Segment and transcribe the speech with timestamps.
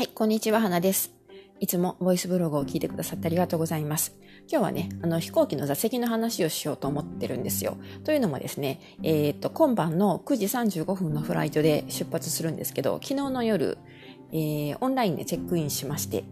[0.00, 1.12] はい、こんにちは、花です。
[1.58, 4.16] いつもボイスブログを聞いてくださってありがとうございます。
[4.50, 7.76] 今日はね、あの飛行機の座席の話をしようと思ってるんですよ。
[8.02, 10.46] というのもですね、えっ、と、今晩の9時
[10.80, 13.76] 35分のフライトで出発するんですけど、昨日の夜、
[14.32, 16.24] えーオンラインでチェックインしまして、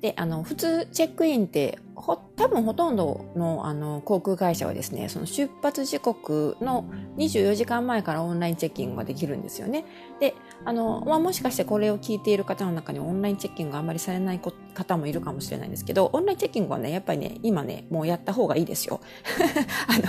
[0.00, 6.84] で、あの、普通チェックインって、ほ、多分ほとんどの、あの、航空会社はですね、その出発時刻の
[7.16, 9.84] 24時間前からオンラインチェッキングができるんですよね。
[10.20, 10.34] で、
[10.64, 19.00] あの、まあ、もしかしてこれを聞いている方の中にオンラインチェッキングがあまりされない方もいるかもしれないんですけど、オンラインチェッキングはね、やっぱりね、今ね、もうやった方がいいですよ。
[19.88, 20.02] あの、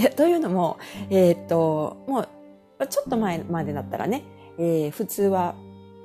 [0.00, 0.78] いや、というのも、
[1.10, 4.22] えーっと、もう、ちょっと前までだったらね、
[4.58, 5.56] えー普通は、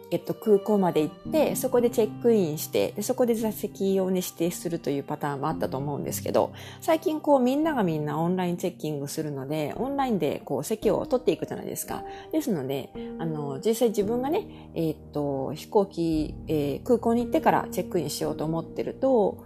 [0.10, 12.04] えっと、空港まで行って、そこでチェックインして、でそこで座席をね、指定するというパターンもあったと思うんですけど、最近こうみんながみんなオンラインチェッキングするので、オンラインでこう席を取っていくじゃないですか。
[12.32, 19.46] ですので、あの、実際自分がね、えーっと、飛行機、えー空港に行ってからチェックインしようと思ってると、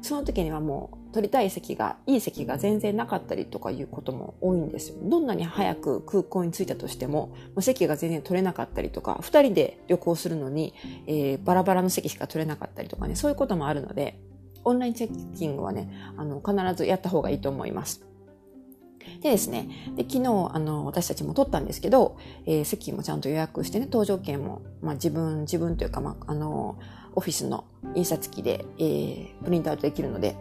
[0.00, 4.96] その時にはもう取りたい席が、いい席が全然なかったりとかいうことも多いんですよ。
[5.02, 10.74] どんなに早く空港に着いたとしても、もう席が全然取れなかったりとか、二人で旅行するのに、
[11.06, 14.18] えーバラバラの席しか取れなかったりとかね、そういうこともあるので、
[14.64, 18.04] オンラインチェッキングはね、あの、必ずやった方がいいと思います。
[19.20, 26.78] でですね、で昨日、あの、私たちも取ったんですけど、えー席もちゃんと予約してね、搭乗券も、まあ自分、自分というか、まあ、あの、
[27.14, 30.36] オフィスの印刷機で、えープリントアウトできるので、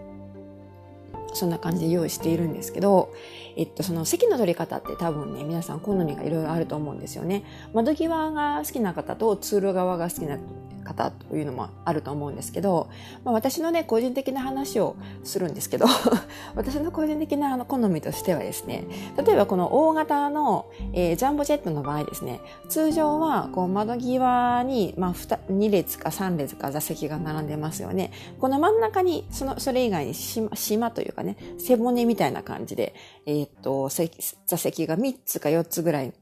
[1.34, 3.14] そんな感じで用意しているんですけど、
[3.56, 7.44] えっと、その席の取り方って多分ね、皆さん好みがいろいろあると思うんですよね。
[7.74, 10.38] 窓際が好きな方と通路側が好きな
[10.82, 12.90] 方というのもあると思うんですけど、
[13.24, 15.86] まあ、私のね、個人的な話をするんですけど、
[16.56, 18.86] 私の個人的なあの好みとしてはですね、
[19.24, 28.12] 例えばこの大型の、えージャンボジェットの場合ですね、通常はこう窓際に、まあ、2列か3列か座席が並んでますよね。
[28.40, 32.94] この真ん中に、その、それ以外に島、というかね、背骨みたいな感じで、
[33.26, 36.14] えーっと、座席が3つか4つぐらい、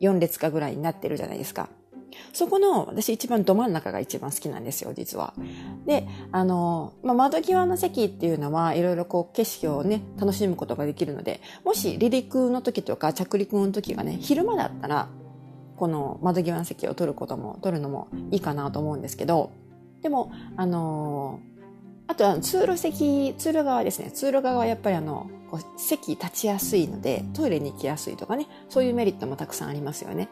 [0.00, 1.68] 4列かぐらいになってるじゃないですか。
[2.32, 5.34] そこの、私一番ど真ん中が一番好きなんですよ、実は。
[5.86, 15.08] で、あの、まあ、窓際の席っていうのは、いろいろこう景色をね、楽しむことができるので、もし離陸の時とか着陸の時がね、昼間だったら、
[15.76, 19.50] この窓際の席を取ることも、取るのもいいかなと思うんですけど、
[20.02, 21.40] でも、あの
[22.08, 24.10] あとは通路席、通路側ですね。
[24.12, 30.28] 通路側はやっぱりあの、こう席立ちやすいので、トイレに行きやすいとかね、そういうメリットもたくさんありますよね。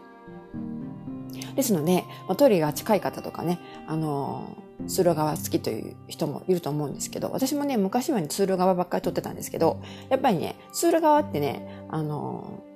[1.55, 12.75] ですので、まあトイレが近い方とかね、あのー、通路側好きという人もいると思うんですけど、私もね、昔はね、通路側ばっかり撮ってたんですけど、やっぱりね、通路側ってね、あのー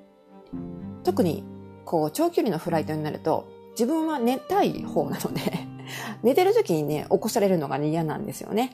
[1.05, 1.43] 特に、
[1.85, 5.41] こう、長距離のフライトになると、自分は寝たい方なので、
[6.23, 8.73] 寝てる時にね、起こされるのが、ね、嫌なんですよね。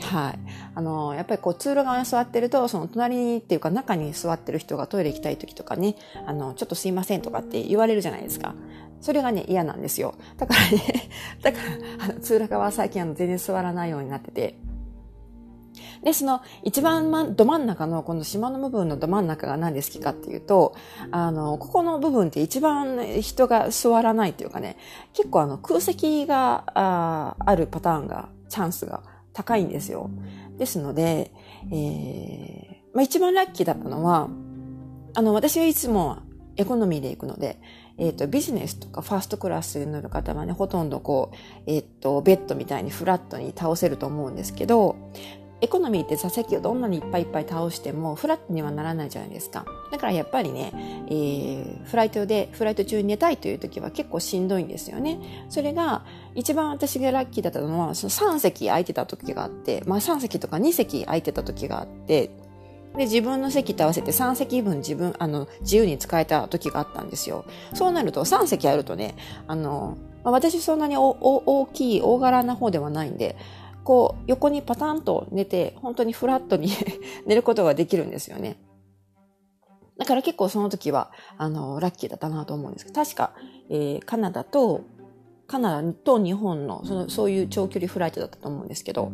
[0.00, 0.38] はい。
[0.74, 8.54] あの、やっぱりこう通路側に座ってると、その隣にっていうか中に座ってる人がトイレ行きたい時とかね、あの、ちょっとすいませんとかって言われるじゃないですか。
[9.02, 10.14] それがね、嫌なんですよ。
[10.38, 11.10] だからね、
[11.42, 11.58] だか
[11.98, 14.58] ら、あの、通路側は最近あの、全然座らないようになってて。
[16.04, 20.74] で、その一番、ま、ど真ん中のこの島の部分のど真ん中が何で好きかっていうと、
[21.10, 24.76] あの、ここの部分って一番人が座らないというかね、
[25.12, 29.02] 結構あの空席がああるパターンが、チャンスが
[29.32, 30.10] 高いんですよ。
[30.58, 31.32] ですので、
[31.72, 34.28] えーまあ、一番ラッキーだったのは、
[35.14, 36.18] あの、私はいつも
[36.56, 37.60] エコノミーで行くので、
[37.98, 41.36] えっ、と、ビジネスとかファーストクラスに乗る方はね、ほとんどこう、
[41.66, 44.96] えっ、と、ベッドみたいにフラットに倒せると思うんですけど、
[45.62, 49.64] エコノミーって座席をどんなにいっぱいいっぱい倒してもフラットにはならないじゃないですか。
[49.92, 50.72] だからやっぱりね、
[51.06, 55.46] えーフライトで、フライト中に寝たいという時は結構しんどいんですよね。
[55.48, 56.04] それが、
[56.34, 62.30] 一番私がラッキーだったのは、その3席空いてた時があって、まあ3席とか2席空いてた時があって、
[62.96, 67.44] で、自分の席と合わせて3席分自分、あの、自由に使えた時があったんですよ。
[67.74, 69.14] そうなると3席あるとね、
[69.46, 73.36] あの、まあ私そんなに大きい、大柄な方ではないんで、
[73.84, 76.70] こう、横にパタンと寝て、本当にフラットに
[77.26, 78.56] 寝ることができるんですよね。
[79.98, 83.32] だから結構その時は、あの、ラッキーだったなと思うんですけど、確か、
[83.70, 84.82] えーカナダと、
[85.46, 89.12] カナダと日本の、その、そういう長距離フライトだったと思うんですけど、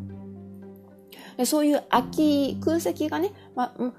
[1.46, 3.93] そういう空き、空席がね、まあ、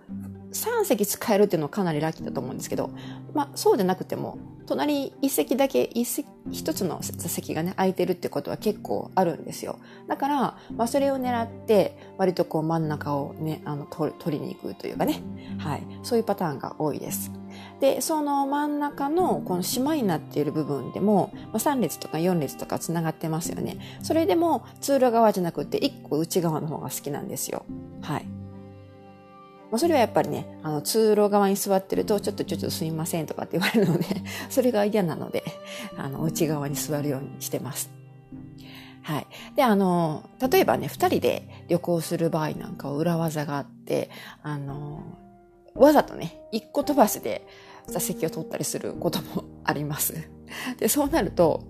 [0.51, 2.89] 3席使えるっていうのはかなりラッキーだと思うんですけど、
[3.33, 9.80] まあ、そうでなくても、隣1席だけ、1席、一つの座席がね、空いてるってことは結構あるんですよ。
[10.07, 15.21] だから、まあ、それを狙って、割とこう真ん中をね、あの、取取りに行くというかね、
[15.59, 17.31] はい、そういうパターンが多いです。
[17.79, 23.77] で、その真ん中のこの島になっている部分でも、まあ、3列とか4列とか繋がってますよね。
[24.01, 27.65] それでも通路側じゃなくて1個内側の方が好きなんですよ。
[28.01, 28.39] はい。
[29.71, 34.06] まあ、それはやっぱりね、あの、通路側に座ってると、ちょっとちょっとすいませんとかって言われるので、
[34.50, 35.44] それが嫌なので、
[35.95, 37.91] あの、内側に座るようにしてます。
[39.03, 39.27] はい。
[39.56, 44.09] で、あの、例えばね、二人で旅行する場合なんかは裏技があって、
[44.41, 45.03] あの、
[45.79, 47.47] わざとね、一個飛ばしで
[47.87, 50.13] 座席を取ったりすることもあります。
[50.77, 51.63] で、そうなると、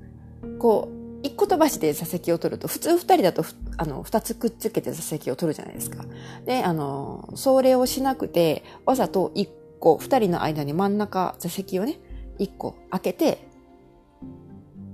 [0.58, 3.44] こう、一個飛ばしで座席を取ると、普通二人だと、
[3.78, 6.06] あの、二つくっつけて座席を取るじゃないですか。
[6.46, 12.00] で、あの、それをしなくて、わざと一個、二人の間に真ん中、座席をね、
[12.38, 13.50] 一個開けて、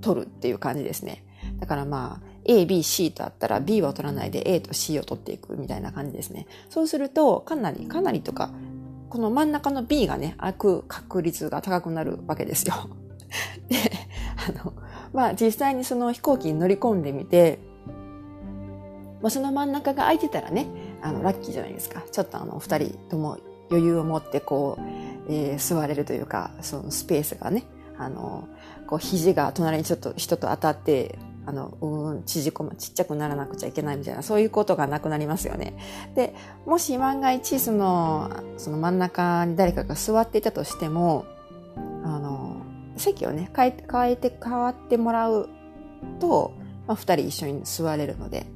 [0.00, 1.24] 取るっていう感じですね。
[1.58, 6.46] だからまあ、A、B、C とあったら B は取らないで A と C を取っていくみたいな感じですね。
[6.68, 8.50] そうすると、かなり、かなりとか、
[9.08, 12.74] この真ん中の B がね、開く確率が高くなるわけですよ。
[13.68, 13.76] で、
[14.48, 14.72] あの、
[15.12, 17.58] まあ実際にその飛行機に乗り込んでみて、
[19.22, 20.66] まあ、その真ん中が空いてたらね、
[21.02, 22.04] あの、ラッキーじゃないですか。
[22.12, 23.38] ちょっとあの、二人とも
[23.70, 24.82] 余裕を持ってこう、
[25.28, 27.64] えー、座れるというか、そのスペースがね、
[27.98, 28.46] あの、
[28.86, 35.76] こう肘が隣にちょっと人と当たってあの、うん、縮こま、ちっちゃくならなくちゃいけないみたいな、そういうことがなくなりますよね。
[36.14, 36.34] で、
[36.66, 41.24] もし万が一、その、その真ん中に誰かが座っていたとしても、
[42.04, 42.56] あの、
[42.96, 45.48] 席をね、変え変えて、変わってもらう
[46.18, 46.52] と、
[46.88, 48.46] まあ、二人一緒に座れるので、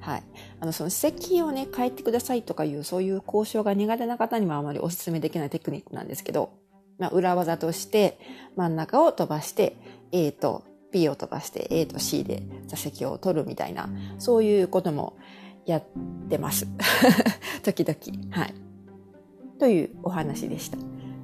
[0.00, 0.22] はい。
[0.60, 6.50] あの、その席をね、変えてくださいとかいう、そういう交渉が苦手な方にはあまりお勧めできないテクニックなんですけど、
[6.98, 8.18] まあ、裏技として、
[8.56, 9.76] 真ん中を飛ばして、
[10.12, 13.88] A と B を飛ばして A と C で座席を取るみたいな、
[14.18, 15.16] そういうことも
[15.66, 15.84] やっ
[16.28, 16.66] てます。
[17.62, 18.34] 時々。
[18.34, 18.54] はい。
[19.58, 20.78] というお話でした。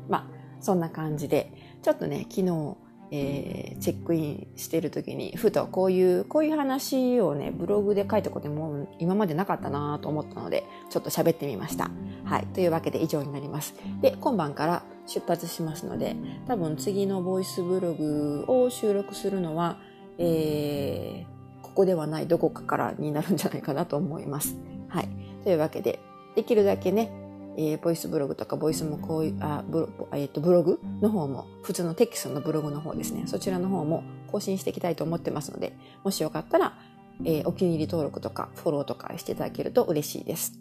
[0.09, 1.53] まあ、そんな感じで、
[1.83, 2.77] ちょっとね、昨日、
[3.17, 11.93] えー、チェックインしている時に、ふとこういう、こういう話をね、ブログで書いたことも今までなかったなと思ったので、ちょっと喋ってみました。
[12.25, 12.47] はい。
[12.49, 13.77] というわけで以上になります。
[14.01, 16.17] で、今晩から出発しますので、
[16.49, 19.79] 多分次のボイスブログを収録するのは、
[20.19, 24.57] えー、ここではないどこかからになるんじゃないかなと思います。
[24.89, 25.09] はい。
[25.45, 26.01] というわけで、
[26.35, 27.13] できるだけね、
[27.57, 36.79] えー、ボイスブログとかボイスもこういう、あ、ブロ,、えー、とブログの方も、普通のテキストのブログの方ですね、そちらの方も更新していきたいと思ってますので、もしよかったら、
[37.25, 40.59] えー、お気に入り登録とかフォローとかしていただけると嬉しいです。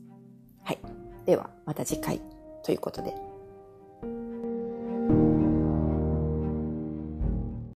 [0.64, 0.80] はい。
[1.26, 2.22] では、また次回
[2.64, 3.33] ということで。